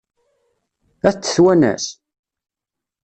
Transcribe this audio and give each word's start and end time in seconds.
Ad 1.07 1.15
t-twanes? 1.17 1.85